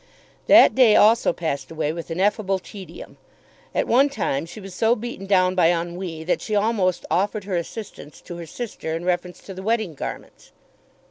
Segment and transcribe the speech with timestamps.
[0.47, 3.17] That day also passed away with ineffable tedium.
[3.75, 7.55] At one time she was so beaten down by ennui that she almost offered her
[7.55, 10.53] assistance to her sister in reference to the wedding garments.